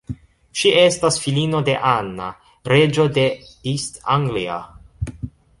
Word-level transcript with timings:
Ŝi 0.61 0.71
estis 0.83 1.17
filino 1.25 1.59
de 1.67 1.75
Anna, 1.91 2.31
reĝo 2.73 3.07
de 3.19 3.27
East 3.75 4.03
Anglia. 4.19 4.61